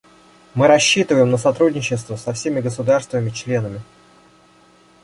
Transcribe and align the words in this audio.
Мы 0.55 0.65
рассчитываем 0.65 1.29
на 1.29 1.37
сотрудничество 1.37 2.15
со 2.15 2.33
всеми 2.33 2.59
государствами-членами. 2.59 3.81